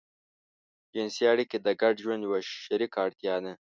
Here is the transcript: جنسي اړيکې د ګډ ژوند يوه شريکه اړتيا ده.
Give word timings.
جنسي 0.93 1.23
اړيکې 1.31 1.57
د 1.61 1.67
ګډ 1.81 1.95
ژوند 2.03 2.21
يوه 2.27 2.39
شريکه 2.63 2.97
اړتيا 3.05 3.35
ده. 3.43 3.53